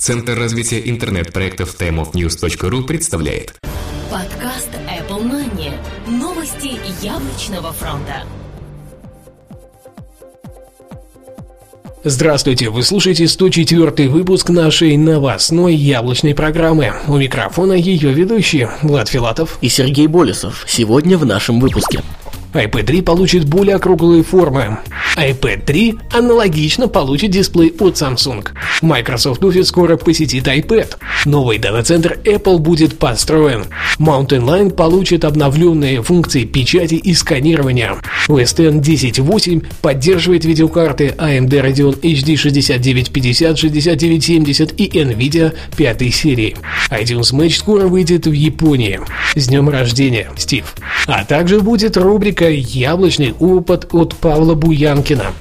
Центр 0.00 0.32
развития 0.32 0.80
интернет-проектов 0.88 1.76
timeofnews.ru 1.78 2.84
представляет 2.84 3.54
Подкаст 4.10 4.70
Apple 4.88 5.30
Money. 5.30 5.74
Новости 6.06 6.80
яблочного 7.04 7.70
фронта. 7.74 8.24
Здравствуйте, 12.02 12.70
вы 12.70 12.82
слушаете 12.82 13.28
104 13.28 14.08
выпуск 14.08 14.48
нашей 14.48 14.96
новостной 14.96 15.74
яблочной 15.74 16.34
программы. 16.34 16.94
У 17.06 17.18
микрофона 17.18 17.74
ее 17.74 18.14
ведущие 18.14 18.70
Влад 18.80 19.10
Филатов 19.10 19.58
и 19.60 19.68
Сергей 19.68 20.06
Болесов. 20.06 20.64
Сегодня 20.66 21.18
в 21.18 21.26
нашем 21.26 21.60
выпуске 21.60 22.00
iPad 22.52 22.82
3 22.82 23.02
получит 23.02 23.44
более 23.44 23.76
округлые 23.76 24.24
формы. 24.24 24.78
iPad 25.16 25.64
3 25.64 25.98
аналогично 26.12 26.88
получит 26.88 27.30
дисплей 27.30 27.72
от 27.78 27.94
Samsung. 27.94 28.46
Microsoft 28.82 29.42
Office 29.42 29.64
скоро 29.64 29.96
посетит 29.96 30.48
iPad. 30.48 30.96
Новый 31.26 31.58
дата-центр 31.58 32.18
Apple 32.24 32.58
будет 32.58 32.98
построен. 32.98 33.66
Mountain 33.98 34.44
Lion 34.44 34.70
получит 34.70 35.24
обновленные 35.24 36.02
функции 36.02 36.44
печати 36.44 36.94
и 36.94 37.14
сканирования. 37.14 37.96
X 38.28 38.54
10.8 38.54 39.66
поддерживает 39.82 40.44
видеокарты 40.44 41.14
AMD 41.16 41.48
Radeon 41.48 42.00
HD 42.00 42.36
6950, 42.36 43.58
6970 43.58 44.80
и 44.80 44.88
Nvidia 44.88 45.54
5 45.76 46.14
серии. 46.14 46.56
iTunes 46.90 47.32
Match 47.32 47.56
скоро 47.58 47.86
выйдет 47.86 48.26
в 48.26 48.32
Японии. 48.32 49.00
С 49.34 49.48
днем 49.48 49.68
рождения, 49.68 50.30
Стив. 50.36 50.74
А 51.06 51.24
также 51.24 51.60
будет 51.60 51.96
рубрика 51.96 52.48
«Яблочный 52.48 53.34
опыт» 53.38 53.88
от 53.92 54.14
Павла 54.16 54.54
Буянкина. 54.54 55.32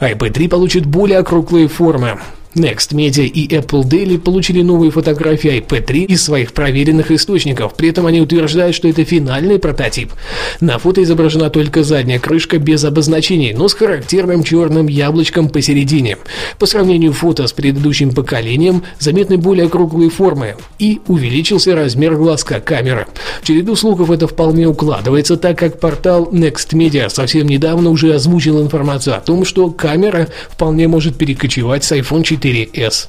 iPad 0.00 0.30
3 0.30 0.48
получит 0.48 0.86
более 0.86 1.18
округлые 1.18 1.68
формы. 1.68 2.18
Next 2.54 2.92
Media 2.92 3.26
и 3.26 3.48
Apple 3.48 3.82
Daily 3.82 4.18
получили 4.18 4.62
новые 4.62 4.90
фотографии 4.92 5.60
iPad 5.60 5.82
3 5.82 6.02
из 6.04 6.22
своих 6.22 6.52
проверенных 6.52 7.10
источников, 7.10 7.74
при 7.74 7.88
этом 7.88 8.06
они 8.06 8.20
утверждают, 8.20 8.76
что 8.76 8.88
это 8.88 9.04
финальный 9.04 9.58
прототип. 9.58 10.12
На 10.60 10.78
фото 10.78 11.02
изображена 11.02 11.50
только 11.50 11.82
задняя 11.82 12.20
крышка 12.20 12.58
без 12.58 12.84
обозначений, 12.84 13.52
но 13.52 13.66
с 13.66 13.74
характерным 13.74 14.44
черным 14.44 14.86
яблочком 14.86 15.48
посередине. 15.48 16.18
По 16.58 16.66
сравнению 16.66 17.12
фото 17.12 17.46
с 17.46 17.52
предыдущим 17.52 18.12
поколением, 18.12 18.84
заметны 19.00 19.36
более 19.36 19.68
круглые 19.68 20.10
формы 20.10 20.56
и 20.78 21.00
увеличился 21.08 21.74
размер 21.74 22.14
глазка 22.14 22.60
камеры. 22.60 23.06
В 23.42 23.46
череду 23.46 23.74
слухов 23.74 24.10
это 24.10 24.28
вполне 24.28 24.68
укладывается, 24.68 25.36
так 25.36 25.58
как 25.58 25.80
портал 25.80 26.28
Next 26.30 26.72
Media 26.72 27.08
совсем 27.08 27.48
недавно 27.48 27.90
уже 27.90 28.14
озвучил 28.14 28.62
информацию 28.62 29.16
о 29.16 29.20
том, 29.20 29.44
что 29.44 29.70
камера 29.70 30.28
вполне 30.48 30.86
может 30.86 31.16
перекочевать 31.16 31.82
с 31.82 31.92
iPhone 31.92 32.22
4 32.22 32.43
4S. 32.44 33.08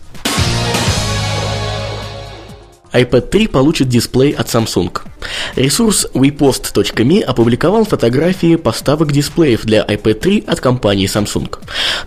iPad 2.95 3.29
3 3.29 3.47
получит 3.47 3.89
дисплей 3.89 4.31
от 4.31 4.47
Samsung. 4.47 4.91
Ресурс 5.55 6.07
wepost.me 6.13 7.21
опубликовал 7.21 7.83
фотографии 7.83 8.55
поставок 8.55 9.11
дисплеев 9.11 9.63
для 9.63 9.83
iPad 9.83 10.13
3 10.13 10.43
от 10.47 10.61
компании 10.61 11.07
Samsung. 11.07 11.57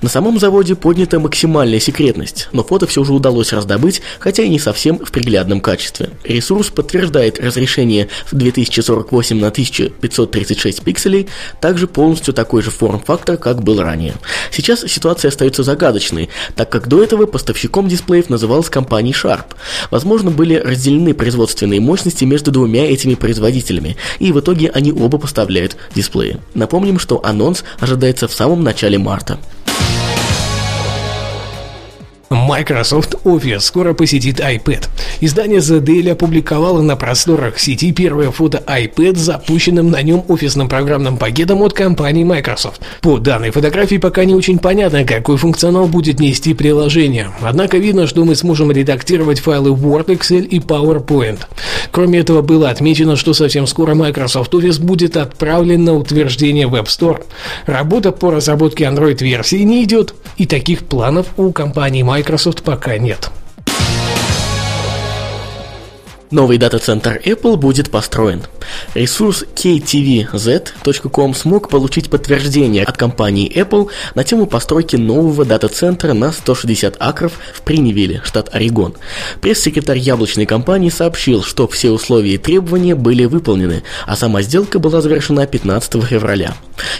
На 0.00 0.08
самом 0.08 0.38
заводе 0.38 0.74
поднята 0.76 1.20
максимальная 1.20 1.80
секретность, 1.80 2.48
но 2.52 2.64
фото 2.64 2.86
все 2.86 3.04
же 3.04 3.12
удалось 3.12 3.52
раздобыть, 3.52 4.00
хотя 4.18 4.42
и 4.44 4.48
не 4.48 4.58
совсем 4.58 4.98
в 4.98 5.12
приглядном 5.12 5.60
качестве. 5.60 6.10
Ресурс 6.24 6.70
подтверждает 6.70 7.38
разрешение 7.38 8.08
в 8.30 8.34
2048 8.34 9.38
на 9.38 9.48
1536 9.48 10.82
пикселей, 10.82 11.28
также 11.60 11.86
полностью 11.86 12.32
такой 12.32 12.62
же 12.62 12.70
форм-фактор, 12.70 13.36
как 13.36 13.62
был 13.62 13.82
ранее. 13.82 14.14
Сейчас 14.50 14.80
ситуация 14.80 15.28
остается 15.28 15.62
загадочной, 15.62 16.30
так 16.54 16.70
как 16.70 16.88
до 16.88 17.02
этого 17.02 17.26
поставщиком 17.26 17.88
дисплеев 17.88 18.30
называлась 18.30 18.70
компания 18.70 19.12
Sharp. 19.12 19.44
Возможно, 19.90 20.30
были 20.30 20.54
разделены 20.78 21.12
производственные 21.12 21.80
мощности 21.80 22.24
между 22.24 22.52
двумя 22.52 22.86
этими 22.90 23.14
производителями, 23.14 23.96
и 24.20 24.30
в 24.30 24.38
итоге 24.38 24.70
они 24.70 24.92
оба 24.92 25.18
поставляют 25.18 25.76
дисплеи. 25.94 26.38
Напомним, 26.54 27.00
что 27.00 27.24
анонс 27.24 27.64
ожидается 27.80 28.28
в 28.28 28.32
самом 28.32 28.62
начале 28.62 28.96
марта. 28.96 29.38
Microsoft 32.30 33.14
Office 33.24 33.60
скоро 33.60 33.94
посетит 33.94 34.40
iPad. 34.40 34.88
Издание 35.20 35.60
The 35.60 35.80
Daily 35.80 36.12
опубликовало 36.12 36.82
на 36.82 36.94
просторах 36.94 37.58
сети 37.58 37.90
первое 37.92 38.30
фото 38.30 38.62
iPad 38.66 39.16
с 39.16 39.20
запущенным 39.20 39.90
на 39.90 40.02
нем 40.02 40.24
офисным 40.28 40.68
программным 40.68 41.16
пакетом 41.16 41.62
от 41.62 41.72
компании 41.72 42.24
Microsoft. 42.24 42.82
По 43.00 43.18
данной 43.18 43.50
фотографии 43.50 43.96
пока 43.96 44.26
не 44.26 44.34
очень 44.34 44.58
понятно, 44.58 45.04
какой 45.04 45.38
функционал 45.38 45.86
будет 45.86 46.20
нести 46.20 46.52
приложение. 46.52 47.30
Однако 47.40 47.78
видно, 47.78 48.06
что 48.06 48.24
мы 48.24 48.34
сможем 48.34 48.70
редактировать 48.70 49.40
файлы 49.40 49.70
Word, 49.70 50.06
Excel 50.06 50.44
и 50.44 50.58
PowerPoint. 50.58 51.40
Кроме 51.90 52.18
этого, 52.18 52.42
было 52.42 52.68
отмечено, 52.68 53.16
что 53.16 53.32
совсем 53.32 53.66
скоро 53.66 53.94
Microsoft 53.94 54.52
Office 54.52 54.80
будет 54.80 55.16
отправлен 55.16 55.84
на 55.84 55.94
утверждение 55.94 56.66
в 56.66 56.74
App 56.74 56.86
Store. 56.86 57.22
Работа 57.64 58.12
по 58.12 58.30
разработке 58.30 58.84
Android-версии 58.84 59.62
не 59.62 59.84
идет, 59.84 60.14
и 60.36 60.44
таких 60.44 60.84
планов 60.86 61.26
у 61.38 61.52
компании 61.52 62.02
Microsoft 62.02 62.17
Microsoft 62.18 62.64
пока 62.64 62.98
нет. 62.98 63.30
Новый 66.30 66.58
дата-центр 66.58 67.18
Apple 67.24 67.56
будет 67.56 67.90
построен. 67.90 68.42
Ресурс 68.92 69.44
ktvz.com 69.54 71.34
смог 71.34 71.70
получить 71.70 72.10
подтверждение 72.10 72.84
от 72.84 72.98
компании 72.98 73.50
Apple 73.50 73.88
на 74.14 74.24
тему 74.24 74.46
постройки 74.46 74.96
нового 74.96 75.46
дата-центра 75.46 76.12
на 76.12 76.30
160 76.32 76.96
акров 76.98 77.32
в 77.54 77.62
Принивилле, 77.62 78.20
штат 78.24 78.54
Орегон. 78.54 78.94
Пресс-секретарь 79.40 79.98
яблочной 79.98 80.44
компании 80.44 80.90
сообщил, 80.90 81.42
что 81.42 81.66
все 81.66 81.90
условия 81.90 82.34
и 82.34 82.38
требования 82.38 82.94
были 82.94 83.24
выполнены, 83.24 83.82
а 84.06 84.14
сама 84.14 84.42
сделка 84.42 84.78
была 84.78 85.00
завершена 85.00 85.46
15 85.46 86.04
февраля. 86.04 86.54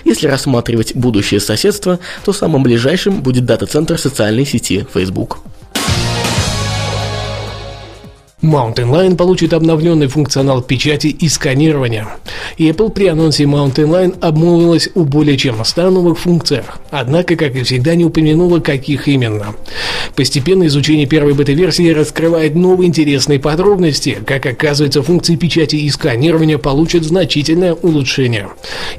Если 0.05 0.27
рассматривать 0.27 0.95
будущее 0.95 1.41
соседство, 1.41 1.99
то 2.25 2.33
самым 2.33 2.63
ближайшим 2.63 3.21
будет 3.21 3.45
дата-центр 3.45 3.99
социальной 3.99 4.47
сети 4.47 4.87
Facebook. 4.95 5.41
Mountain 8.41 8.93
Lion 8.93 9.17
получит 9.17 9.53
обновленный 9.53 10.07
функционал 10.07 10.63
печати 10.63 11.09
и 11.09 11.29
сканирования. 11.29 12.07
Apple 12.57 12.91
при 12.91 13.07
анонсе 13.07 13.45
Mountain 13.45 13.89
Lion 13.89 14.19
обмолвилась 14.21 14.89
о 14.95 15.03
более 15.03 15.37
чем 15.37 15.65
100 15.65 15.91
новых 15.91 16.21
функциях, 16.21 16.79
однако, 16.91 17.35
как 17.35 17.57
и 17.57 17.65
всегда, 17.65 17.97
не 17.97 18.05
упомянула, 18.05 18.61
каких 18.61 19.09
именно. 19.09 19.57
Постепенно 20.15 20.69
изучение 20.69 21.07
первой 21.07 21.35
бета-версии 21.35 21.91
раскрывает 21.91 22.55
новые 22.55 22.87
интересные 22.87 23.41
подробности. 23.41 24.19
Как 24.25 24.47
оказывается, 24.47 25.03
функции 25.03 25.35
печати 25.35 25.75
и 25.75 25.91
сканирования 25.91 26.59
получат 26.59 27.03
значительное 27.03 27.75
улучшение. 27.75 28.51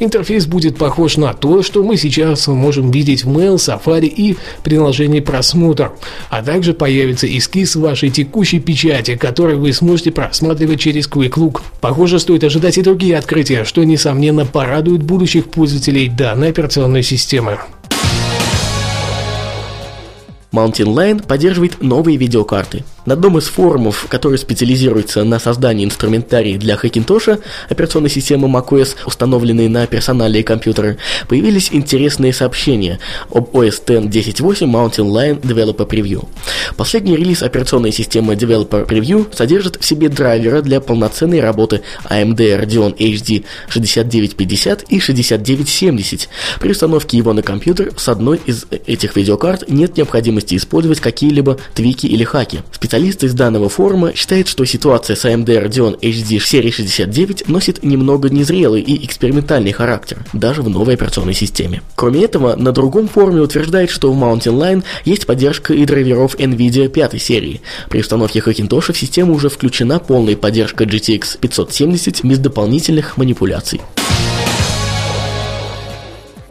Интерфейс 0.01 0.47
будет 0.47 0.77
похож 0.77 1.15
на 1.15 1.33
то, 1.33 1.63
что 1.63 1.81
мы 1.81 1.95
сейчас 1.95 2.47
можем 2.47 2.91
видеть 2.91 3.23
в 3.23 3.29
Mail, 3.29 3.55
Safari 3.55 4.07
и 4.07 4.35
приложении 4.63 5.21
просмотр, 5.21 5.93
а 6.29 6.43
также 6.43 6.73
появится 6.73 7.25
эскиз 7.25 7.77
вашей 7.77 8.09
текущей 8.09 8.59
печати, 8.59 9.15
который 9.29 9.57
вы 9.57 9.71
сможете 9.73 10.09
просматривать 10.09 10.79
через 10.79 11.07
Quick 11.07 11.33
Look. 11.33 11.61
Похоже, 11.81 12.17
стоит 12.19 12.43
ожидать 12.43 12.79
и 12.79 12.81
другие 12.81 13.15
открытия, 13.15 13.63
что, 13.63 13.83
несомненно, 13.83 14.43
порадует 14.43 15.03
будущих 15.03 15.51
пользователей 15.51 16.09
данной 16.09 16.49
операционной 16.49 17.03
системы. 17.03 17.59
Mountain 20.51 20.93
Lion 20.95 21.25
поддерживает 21.25 21.81
новые 21.81 22.17
видеокарты. 22.17 22.83
На 23.05 23.13
одном 23.13 23.37
из 23.37 23.45
форумов, 23.45 24.07
который 24.09 24.37
специализируется 24.37 25.23
на 25.23 25.39
создании 25.39 25.85
инструментарий 25.85 26.57
для 26.57 26.75
Hackintosh, 26.75 27.41
операционной 27.69 28.09
системы 28.09 28.47
macOS, 28.47 28.97
установленной 29.05 29.67
на 29.67 29.87
персональные 29.87 30.43
компьютеры, 30.43 30.97
появились 31.27 31.69
интересные 31.71 32.33
сообщения 32.33 32.99
об 33.31 33.55
OS 33.55 33.81
X 34.07 34.39
10.8 34.39 34.67
Mountain 34.67 35.09
Lion 35.11 35.41
Developer 35.41 35.87
Preview. 35.87 36.27
Последний 36.77 37.15
релиз 37.15 37.41
операционной 37.41 37.91
системы 37.91 38.33
Developer 38.33 38.87
Preview 38.87 39.33
содержит 39.35 39.77
в 39.79 39.85
себе 39.85 40.09
драйвера 40.09 40.61
для 40.61 40.81
полноценной 40.81 41.39
работы 41.39 41.81
AMD 42.09 42.35
Radeon 42.35 42.95
HD 42.97 43.45
6950 43.69 44.83
и 44.83 44.99
6970. 44.99 46.29
При 46.59 46.71
установке 46.71 47.17
его 47.17 47.33
на 47.33 47.41
компьютер 47.41 47.91
с 47.97 48.07
одной 48.09 48.39
из 48.45 48.65
этих 48.85 49.15
видеокарт 49.15 49.69
нет 49.69 49.97
необходимости 49.97 50.38
необходимости 50.39 50.55
использовать 50.55 50.99
какие-либо 50.99 51.57
твики 51.73 52.07
или 52.07 52.23
хаки. 52.23 52.59
Специалисты 52.71 53.27
из 53.27 53.33
данного 53.33 53.69
форума 53.69 54.13
считают, 54.15 54.47
что 54.47 54.65
ситуация 54.65 55.15
с 55.15 55.25
AMD 55.25 55.45
Radeon 55.45 55.99
HD 55.99 56.39
серии 56.39 56.71
69 56.71 57.47
носит 57.47 57.83
немного 57.83 58.29
незрелый 58.29 58.81
и 58.81 59.05
экспериментальный 59.05 59.71
характер, 59.71 60.17
даже 60.33 60.61
в 60.61 60.69
новой 60.69 60.95
операционной 60.95 61.33
системе. 61.33 61.81
Кроме 61.95 62.23
этого, 62.23 62.55
на 62.55 62.71
другом 62.71 63.07
форуме 63.07 63.41
утверждает, 63.41 63.89
что 63.89 64.11
в 64.11 64.17
Mountain 64.17 64.57
Lion 64.57 64.83
есть 65.05 65.25
поддержка 65.25 65.73
и 65.73 65.85
драйверов 65.85 66.35
NVIDIA 66.35 66.87
5 66.87 67.21
серии. 67.21 67.61
При 67.89 68.01
установке 68.01 68.39
Hackintosh 68.39 68.93
в 68.93 68.97
систему 68.97 69.33
уже 69.33 69.49
включена 69.49 69.99
полная 69.99 70.35
поддержка 70.35 70.83
GTX 70.85 71.39
570 71.39 72.23
без 72.23 72.39
дополнительных 72.39 73.17
манипуляций. 73.17 73.81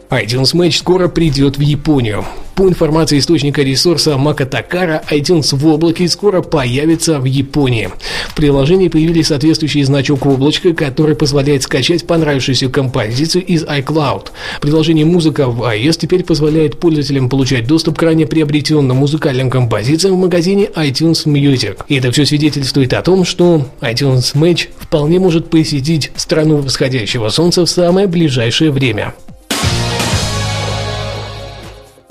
iTunes 0.09 0.55
Match 0.55 0.77
скоро 0.79 1.07
придет 1.07 1.57
в 1.57 1.61
Японию. 1.61 2.25
По 2.59 2.67
информации 2.67 3.19
источника 3.19 3.61
ресурса 3.61 4.17
Макатакара, 4.17 5.01
iTunes 5.11 5.55
в 5.55 5.65
облаке 5.65 6.09
скоро 6.09 6.41
появится 6.41 7.17
в 7.17 7.23
Японии. 7.23 7.89
В 8.27 8.35
приложении 8.35 8.89
появились 8.89 9.27
соответствующий 9.27 9.81
значок 9.83 10.25
облачка, 10.25 10.73
который 10.73 11.15
позволяет 11.15 11.63
скачать 11.63 12.05
понравившуюся 12.05 12.67
композицию 12.67 13.45
из 13.45 13.63
iCloud. 13.63 14.31
Приложение 14.59 15.05
«Музыка» 15.05 15.47
в 15.47 15.61
iOS 15.61 15.99
теперь 15.99 16.25
позволяет 16.25 16.81
пользователям 16.81 17.29
получать 17.29 17.65
доступ 17.65 17.97
к 17.97 18.03
ранее 18.03 18.27
приобретенным 18.27 18.97
музыкальным 18.97 19.49
композициям 19.49 20.15
в 20.15 20.19
магазине 20.19 20.65
iTunes 20.75 21.27
Music. 21.27 21.77
И 21.87 21.95
это 21.95 22.11
все 22.11 22.25
свидетельствует 22.25 22.91
о 22.91 23.01
том, 23.01 23.23
что 23.23 23.67
iTunes 23.79 24.35
Match 24.35 24.67
вполне 24.77 25.21
может 25.21 25.49
посетить 25.49 26.11
страну 26.17 26.57
восходящего 26.57 27.29
солнца 27.29 27.65
в 27.65 27.69
самое 27.69 28.07
ближайшее 28.07 28.71
время. 28.71 29.13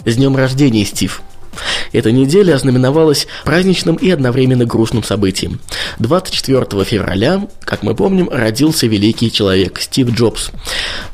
С 0.09 0.17
днем 0.17 0.37
рождения, 0.37 0.87
Стив! 0.87 1.21
Эта 1.93 2.13
неделя 2.13 2.55
ознаменовалась 2.55 3.27
праздничным 3.45 3.97
и 3.97 4.11
одновременно 4.11 4.65
грустным 4.65 5.03
событием. 5.03 5.61
24 5.99 6.85
февраля, 6.85 7.47
как 7.61 7.83
мы 7.83 7.95
помним, 7.95 8.29
родился 8.29 8.87
великий 8.87 9.33
человек 9.33 9.81
Стив 9.81 10.11
Джобс. 10.11 10.51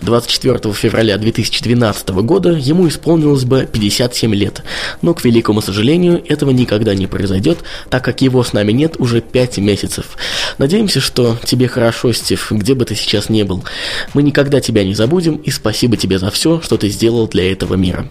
24 0.02 0.72
февраля 0.74 1.18
2012 1.18 2.08
года 2.08 2.50
ему 2.50 2.88
исполнилось 2.88 3.44
бы 3.44 3.68
57 3.70 4.34
лет, 4.34 4.62
но, 5.02 5.14
к 5.14 5.24
великому 5.24 5.60
сожалению, 5.60 6.22
этого 6.28 6.50
никогда 6.50 6.94
не 6.94 7.06
произойдет, 7.06 7.58
так 7.90 8.04
как 8.04 8.20
его 8.20 8.42
с 8.42 8.52
нами 8.52 8.72
нет 8.72 8.96
уже 8.98 9.20
5 9.20 9.58
месяцев. 9.58 10.16
Надеемся, 10.58 11.00
что 11.00 11.36
тебе 11.44 11.68
хорошо, 11.68 12.12
Стив, 12.12 12.46
где 12.50 12.74
бы 12.74 12.84
ты 12.84 12.94
сейчас 12.94 13.28
не 13.28 13.44
был. 13.44 13.64
Мы 14.12 14.22
никогда 14.22 14.60
тебя 14.60 14.84
не 14.84 14.94
забудем 14.94 15.36
и 15.36 15.50
спасибо 15.50 15.96
тебе 15.96 16.18
за 16.18 16.30
все, 16.30 16.60
что 16.60 16.76
ты 16.76 16.88
сделал 16.88 17.26
для 17.28 17.50
этого 17.50 17.74
мира. 17.74 18.06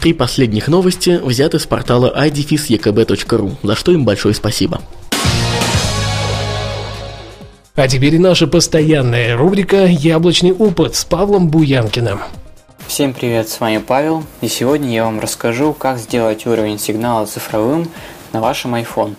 Три 0.00 0.12
последних 0.12 0.68
новости 0.68 1.20
взяты 1.22 1.58
с 1.58 1.66
портала 1.66 2.03
idefis.ekb.ru, 2.08 3.52
за 3.62 3.74
что 3.74 3.92
им 3.92 4.04
большое 4.04 4.34
спасибо. 4.34 4.80
А 7.76 7.88
теперь 7.88 8.20
наша 8.20 8.46
постоянная 8.46 9.36
рубрика 9.36 9.86
«Яблочный 9.86 10.52
опыт» 10.52 10.94
с 10.94 11.04
Павлом 11.04 11.48
Буянкиным. 11.48 12.20
Всем 12.86 13.12
привет, 13.12 13.48
с 13.48 13.58
вами 13.58 13.78
Павел, 13.78 14.22
и 14.40 14.48
сегодня 14.48 14.92
я 14.94 15.04
вам 15.04 15.18
расскажу, 15.18 15.72
как 15.72 15.98
сделать 15.98 16.46
уровень 16.46 16.78
сигнала 16.78 17.26
цифровым 17.26 17.88
на 18.32 18.40
вашем 18.40 18.76
iPhone. 18.76 19.16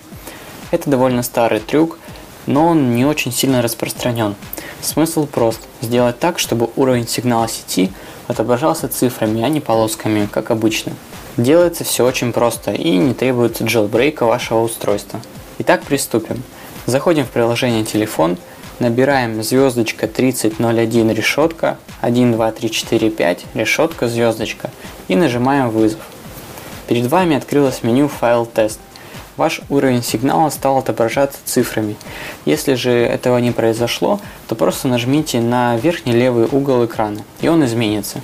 Это 0.71 0.89
довольно 0.89 1.23
старый 1.23 1.59
трюк, 1.59 1.97
но 2.45 2.67
он 2.67 2.95
не 2.95 3.05
очень 3.05 3.33
сильно 3.33 3.61
распространен. 3.61 4.35
Смысл 4.81 5.25
прост– 5.25 5.59
сделать 5.81 6.19
так, 6.19 6.39
чтобы 6.39 6.69
уровень 6.75 7.07
сигнала 7.07 7.49
сети 7.49 7.91
отображался 8.27 8.87
цифрами, 8.87 9.43
а 9.43 9.49
не 9.49 9.59
полосками, 9.59 10.27
как 10.31 10.51
обычно. 10.51 10.93
Делается 11.37 11.83
все 11.83 12.05
очень 12.05 12.31
просто 12.31 12.71
и 12.71 12.95
не 12.95 13.13
требуется 13.13 13.65
джелбрейка 13.65 14.25
вашего 14.25 14.61
устройства. 14.61 15.19
Итак, 15.59 15.83
приступим. 15.83 16.41
Заходим 16.85 17.25
в 17.25 17.29
приложение 17.29 17.83
телефон, 17.83 18.37
набираем 18.79 19.43
звездочка 19.43 20.07
3001 20.07 21.11
решетка 21.11 21.77
1, 21.99 22.31
2, 22.31 22.51
3, 22.53 22.71
4, 22.71 23.09
5 23.09 23.45
решетка 23.53 24.07
звездочка 24.07 24.71
и 25.09 25.17
нажимаем 25.17 25.69
вызов. 25.71 25.99
Перед 26.87 27.07
вами 27.07 27.35
открылось 27.35 27.83
меню 27.83 28.07
файл 28.07 28.45
тест. 28.45 28.79
Ваш 29.35 29.59
уровень 29.69 30.03
сигнала 30.03 30.49
стал 30.49 30.77
отображаться 30.77 31.39
цифрами. 31.43 31.97
Если 32.45 32.75
же 32.75 32.91
этого 32.91 33.39
не 33.39 33.51
произошло, 33.51 34.21
то 34.47 34.55
просто 34.55 34.87
нажмите 34.87 35.41
на 35.41 35.75
верхний 35.75 36.13
левый 36.13 36.47
угол 36.49 36.85
экрана 36.85 37.23
и 37.41 37.49
он 37.49 37.65
изменится. 37.65 38.21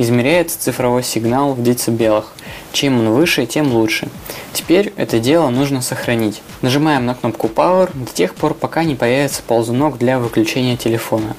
Измеряется 0.00 0.60
цифровой 0.60 1.02
сигнал 1.02 1.54
в 1.54 1.62
децибелах. 1.64 2.32
Чем 2.70 3.00
он 3.00 3.08
выше, 3.10 3.46
тем 3.46 3.72
лучше. 3.72 4.06
Теперь 4.52 4.92
это 4.96 5.18
дело 5.18 5.50
нужно 5.50 5.82
сохранить. 5.82 6.40
Нажимаем 6.62 7.04
на 7.04 7.16
кнопку 7.16 7.48
Power 7.48 7.90
до 7.92 8.12
тех 8.12 8.36
пор, 8.36 8.54
пока 8.54 8.84
не 8.84 8.94
появится 8.94 9.42
ползунок 9.42 9.98
для 9.98 10.20
выключения 10.20 10.76
телефона. 10.76 11.34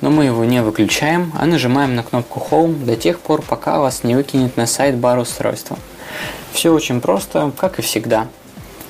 Но 0.00 0.10
мы 0.10 0.26
его 0.26 0.44
не 0.44 0.62
выключаем, 0.62 1.32
а 1.36 1.44
нажимаем 1.44 1.96
на 1.96 2.04
кнопку 2.04 2.40
Home 2.52 2.84
до 2.84 2.94
тех 2.94 3.18
пор, 3.18 3.42
пока 3.42 3.80
вас 3.80 4.04
не 4.04 4.14
выкинет 4.14 4.56
на 4.56 4.66
сайт 4.66 4.94
бар 4.96 5.18
устройства. 5.18 5.76
Все 6.52 6.72
очень 6.72 7.00
просто, 7.00 7.50
как 7.58 7.80
и 7.80 7.82
всегда. 7.82 8.28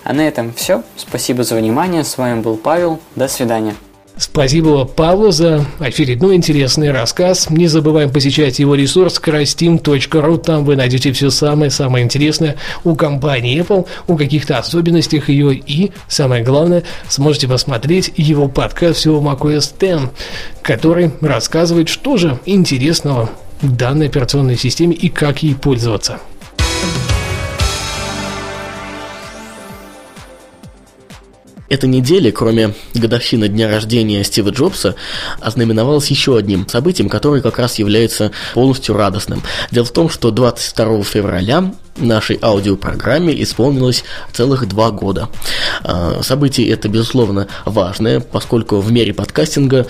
А 0.04 0.12
на 0.12 0.20
этом 0.20 0.52
все. 0.52 0.82
Спасибо 0.96 1.44
за 1.44 1.56
внимание. 1.56 2.04
С 2.04 2.18
вами 2.18 2.42
был 2.42 2.58
Павел. 2.58 3.00
До 3.16 3.26
свидания. 3.26 3.74
Спасибо 4.18 4.84
Павлу 4.84 5.30
за 5.30 5.64
очередной 5.78 6.34
интересный 6.34 6.90
рассказ. 6.90 7.50
Не 7.50 7.68
забываем 7.68 8.10
посещать 8.10 8.58
его 8.58 8.74
ресурс 8.74 9.20
крастим.ру. 9.20 10.38
Там 10.38 10.64
вы 10.64 10.74
найдете 10.74 11.12
все 11.12 11.30
самое-самое 11.30 12.04
интересное 12.04 12.56
у 12.82 12.96
компании 12.96 13.60
Apple, 13.60 13.86
о 14.08 14.16
каких-то 14.16 14.58
особенностях 14.58 15.28
ее 15.28 15.54
и, 15.54 15.92
самое 16.08 16.42
главное, 16.42 16.82
сможете 17.06 17.46
посмотреть 17.46 18.12
его 18.16 18.48
подкаст 18.48 18.98
всего 18.98 19.20
macOS 19.20 19.72
10, 19.78 20.10
который 20.62 21.12
рассказывает, 21.20 21.88
что 21.88 22.16
же 22.16 22.40
интересного 22.44 23.30
в 23.62 23.70
данной 23.70 24.06
операционной 24.08 24.56
системе 24.56 24.96
и 24.96 25.10
как 25.10 25.44
ей 25.44 25.54
пользоваться. 25.54 26.18
Эта 31.68 31.86
неделя, 31.86 32.32
кроме 32.32 32.74
годовщины 32.94 33.48
дня 33.48 33.68
рождения 33.68 34.24
Стива 34.24 34.50
Джобса, 34.50 34.94
ознаменовалась 35.40 36.08
еще 36.08 36.36
одним 36.36 36.66
событием, 36.66 37.08
которое 37.08 37.42
как 37.42 37.58
раз 37.58 37.78
является 37.78 38.32
полностью 38.54 38.94
радостным. 38.96 39.42
Дело 39.70 39.84
в 39.84 39.92
том, 39.92 40.08
что 40.08 40.30
22 40.30 41.02
февраля 41.04 41.72
нашей 42.00 42.38
аудиопрограмме 42.40 43.42
исполнилось 43.42 44.04
целых 44.32 44.66
два 44.68 44.90
года. 44.90 45.28
А, 45.82 46.20
событие 46.22 46.68
это, 46.70 46.88
безусловно, 46.88 47.48
важное, 47.64 48.20
поскольку 48.20 48.78
в 48.78 48.90
мире 48.92 49.12
подкастинга 49.12 49.86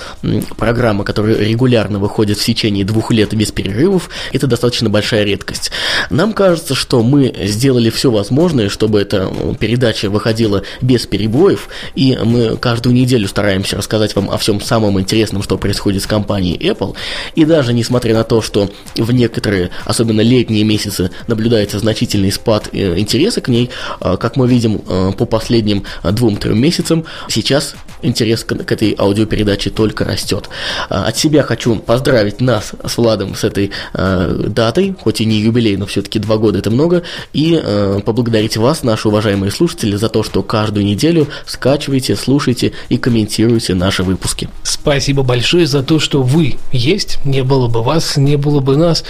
программа, 0.56 1.04
которая 1.04 1.36
регулярно 1.36 1.98
выходит 1.98 2.38
в 2.38 2.44
течение 2.44 2.84
двух 2.84 3.12
лет 3.12 3.34
без 3.34 3.52
перерывов, 3.52 4.10
это 4.32 4.46
достаточно 4.46 4.90
большая 4.90 5.24
редкость. 5.24 5.70
Нам 6.10 6.32
кажется, 6.32 6.74
что 6.74 7.02
мы 7.02 7.34
сделали 7.44 7.90
все 7.90 8.10
возможное, 8.10 8.68
чтобы 8.68 9.00
эта 9.00 9.30
передача 9.58 10.10
выходила 10.10 10.62
без 10.80 11.06
перебоев, 11.06 11.68
и 11.94 12.18
мы 12.22 12.56
каждую 12.56 12.94
неделю 12.94 13.28
стараемся 13.28 13.76
рассказать 13.76 14.14
вам 14.16 14.30
о 14.30 14.38
всем 14.38 14.60
самом 14.60 15.00
интересном, 15.00 15.42
что 15.42 15.58
происходит 15.58 16.02
с 16.02 16.06
компанией 16.06 16.58
Apple, 16.58 16.94
и 17.34 17.44
даже 17.44 17.72
несмотря 17.72 18.14
на 18.14 18.24
то, 18.24 18.42
что 18.42 18.70
в 18.96 19.12
некоторые, 19.12 19.70
особенно 19.84 20.20
летние 20.20 20.64
месяцы, 20.64 21.10
наблюдается 21.26 21.78
значительно 21.78 21.97
значительный 21.98 22.30
спад 22.30 22.68
э, 22.72 22.98
интереса 22.98 23.40
к 23.40 23.48
ней, 23.48 23.70
а, 24.00 24.16
как 24.16 24.36
мы 24.36 24.46
видим 24.46 24.80
э, 24.86 25.12
по 25.18 25.24
последним 25.24 25.84
э, 26.04 26.12
двум-трем 26.12 26.58
месяцам. 26.58 27.04
Сейчас 27.28 27.74
интерес 28.02 28.44
к, 28.44 28.52
этой 28.52 28.94
аудиопередаче 28.96 29.70
только 29.70 30.04
растет. 30.04 30.48
А, 30.88 31.06
от 31.06 31.16
себя 31.16 31.42
хочу 31.42 31.76
поздравить 31.76 32.40
нас 32.40 32.72
с 32.84 32.96
Владом 32.96 33.34
с 33.34 33.44
этой 33.44 33.70
датой, 33.94 34.94
хоть 35.00 35.20
и 35.20 35.24
не 35.24 35.36
юбилей, 35.36 35.76
но 35.76 35.86
все-таки 35.86 36.18
два 36.18 36.36
года 36.36 36.58
это 36.58 36.70
много, 36.70 37.02
и 37.32 37.60
поблагодарить 38.04 38.56
вас, 38.56 38.82
наши 38.82 39.08
уважаемые 39.08 39.50
слушатели, 39.50 39.96
за 39.96 40.08
то, 40.08 40.22
что 40.22 40.42
каждую 40.42 40.84
неделю 40.84 41.28
скачиваете, 41.46 42.16
слушаете 42.16 42.72
и 42.88 42.98
комментируете 42.98 43.74
наши 43.74 44.02
выпуски. 44.02 44.48
Спасибо 44.62 45.22
большое 45.22 45.66
за 45.66 45.82
то, 45.82 45.98
что 45.98 46.22
вы 46.22 46.56
есть. 46.72 47.18
Не 47.24 47.42
было 47.42 47.68
бы 47.68 47.82
вас, 47.82 48.16
не 48.16 48.36
было 48.36 48.60
бы 48.60 48.76
нас. 48.76 49.04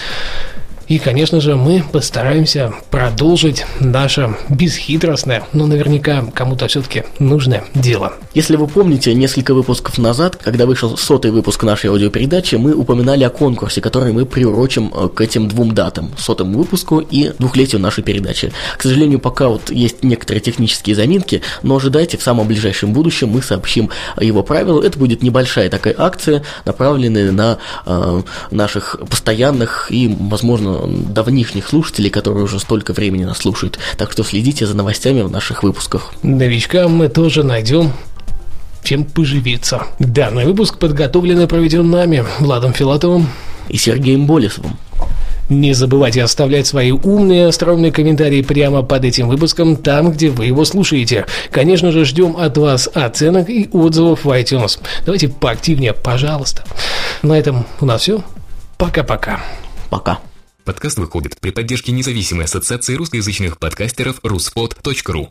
И, 0.88 0.98
конечно 0.98 1.40
же, 1.40 1.54
мы 1.54 1.84
постараемся 1.92 2.72
продолжить 2.90 3.66
наше 3.78 4.34
бесхитростное, 4.48 5.44
но 5.52 5.66
наверняка 5.66 6.24
кому-то 6.34 6.66
все-таки 6.66 7.04
нужное 7.18 7.64
дело. 7.74 8.14
Если 8.32 8.56
вы 8.56 8.66
помните, 8.66 9.12
несколько 9.12 9.52
выпусков 9.52 9.98
назад, 9.98 10.36
когда 10.36 10.64
вышел 10.64 10.96
сотый 10.96 11.30
выпуск 11.30 11.62
нашей 11.62 11.90
аудиопередачи, 11.90 12.54
мы 12.54 12.72
упоминали 12.74 13.24
о 13.24 13.30
конкурсе, 13.30 13.82
который 13.82 14.14
мы 14.14 14.24
приурочим 14.24 14.90
э, 14.94 15.08
к 15.08 15.20
этим 15.20 15.48
двум 15.48 15.74
датам, 15.74 16.10
сотому 16.16 16.58
выпуску 16.58 17.00
и 17.00 17.32
двухлетию 17.38 17.82
нашей 17.82 18.02
передачи. 18.02 18.50
К 18.78 18.82
сожалению, 18.82 19.18
пока 19.18 19.48
вот 19.48 19.70
есть 19.70 20.02
некоторые 20.02 20.40
технические 20.40 20.96
заминки, 20.96 21.42
но 21.62 21.76
ожидайте, 21.76 22.16
в 22.16 22.22
самом 22.22 22.46
ближайшем 22.46 22.94
будущем 22.94 23.28
мы 23.28 23.42
сообщим 23.42 23.90
его 24.18 24.42
правила. 24.42 24.82
Это 24.82 24.98
будет 24.98 25.22
небольшая 25.22 25.68
такая 25.68 25.94
акция, 25.98 26.42
направленная 26.64 27.30
на 27.30 27.58
э, 27.84 28.22
наших 28.50 28.96
постоянных 29.10 29.88
и, 29.90 30.16
возможно, 30.18 30.77
давнишних 30.86 31.68
слушателей, 31.68 32.10
которые 32.10 32.44
уже 32.44 32.60
столько 32.60 32.92
времени 32.92 33.24
нас 33.24 33.38
слушают. 33.38 33.78
Так 33.96 34.12
что 34.12 34.24
следите 34.24 34.66
за 34.66 34.74
новостями 34.76 35.22
в 35.22 35.30
наших 35.30 35.62
выпусках. 35.62 36.12
Новичкам 36.22 36.92
мы 36.94 37.08
тоже 37.08 37.42
найдем 37.42 37.92
чем 38.82 39.04
поживиться. 39.04 39.82
Данный 39.98 40.46
выпуск 40.46 40.78
подготовлен 40.78 41.40
и 41.40 41.46
проведен 41.46 41.90
нами, 41.90 42.24
Владом 42.38 42.72
Филатовым 42.72 43.28
и 43.68 43.76
Сергеем 43.76 44.26
Болесовым. 44.26 44.78
Не 45.48 45.72
забывайте 45.72 46.22
оставлять 46.22 46.66
свои 46.66 46.90
умные, 46.90 47.48
остроумные 47.48 47.90
комментарии 47.90 48.42
прямо 48.42 48.82
под 48.82 49.04
этим 49.04 49.28
выпуском, 49.28 49.76
там, 49.76 50.12
где 50.12 50.28
вы 50.28 50.46
его 50.46 50.64
слушаете. 50.64 51.24
Конечно 51.50 51.90
же, 51.90 52.04
ждем 52.04 52.36
от 52.36 52.58
вас 52.58 52.88
оценок 52.92 53.48
и 53.48 53.68
отзывов 53.72 54.24
в 54.24 54.28
iTunes. 54.30 54.78
Давайте 55.06 55.28
поактивнее, 55.28 55.94
пожалуйста. 55.94 56.64
На 57.22 57.38
этом 57.38 57.66
у 57.80 57.86
нас 57.86 58.02
все. 58.02 58.22
Пока-пока. 58.76 59.40
Пока. 59.90 60.12
-пока. 60.12 60.18
Пока. 60.18 60.27
Подкаст 60.68 60.98
выходит 60.98 61.40
при 61.40 61.50
поддержке 61.50 61.92
независимой 61.92 62.44
ассоциации 62.44 62.94
русскоязычных 62.94 63.58
подкастеров 63.58 64.20
ruspod.ru 64.20 65.30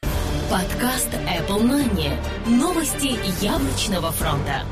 Подкаст 0.50 1.10
Apple 1.14 1.62
Money. 1.62 2.10
Новости 2.48 3.20
яблочного 3.46 4.12
фронта. 4.12 4.64